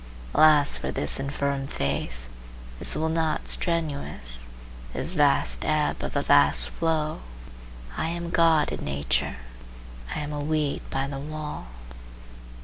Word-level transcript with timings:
Alas 0.33 0.77
for 0.77 0.89
this 0.89 1.19
infirm 1.19 1.67
faith, 1.67 2.27
this 2.79 2.95
will 2.95 3.07
not 3.07 3.47
strenuous, 3.47 4.47
this 4.93 5.13
vast 5.13 5.63
ebb 5.63 6.01
of 6.01 6.15
a 6.15 6.23
vast 6.23 6.71
flow! 6.71 7.21
I 7.95 8.09
am 8.09 8.31
God 8.31 8.71
in 8.71 8.83
nature; 8.83 9.35
I 10.15 10.21
am 10.21 10.33
a 10.33 10.39
weed 10.41 10.81
by 10.89 11.05
the 11.07 11.19
wall. 11.19 11.67